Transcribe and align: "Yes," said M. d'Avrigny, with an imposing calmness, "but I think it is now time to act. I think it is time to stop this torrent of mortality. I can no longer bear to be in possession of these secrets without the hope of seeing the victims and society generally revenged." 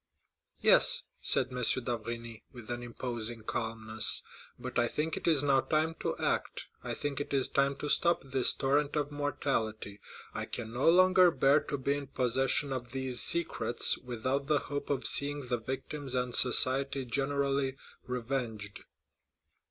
"Yes," 0.61 1.03
said 1.19 1.51
M. 1.53 1.59
d'Avrigny, 1.83 2.41
with 2.51 2.71
an 2.71 2.81
imposing 2.81 3.43
calmness, 3.43 4.23
"but 4.57 4.79
I 4.79 4.87
think 4.87 5.15
it 5.15 5.27
is 5.27 5.43
now 5.43 5.59
time 5.61 5.93
to 5.99 6.17
act. 6.17 6.63
I 6.83 6.95
think 6.95 7.21
it 7.21 7.35
is 7.35 7.47
time 7.47 7.75
to 7.75 7.87
stop 7.87 8.23
this 8.23 8.51
torrent 8.51 8.95
of 8.95 9.11
mortality. 9.11 9.99
I 10.33 10.45
can 10.45 10.73
no 10.73 10.89
longer 10.89 11.29
bear 11.29 11.59
to 11.65 11.77
be 11.77 11.93
in 11.95 12.07
possession 12.07 12.73
of 12.73 12.93
these 12.93 13.21
secrets 13.21 13.95
without 13.99 14.47
the 14.47 14.57
hope 14.71 14.89
of 14.89 15.05
seeing 15.05 15.45
the 15.49 15.59
victims 15.59 16.15
and 16.15 16.33
society 16.33 17.05
generally 17.05 17.77
revenged." 18.07 18.83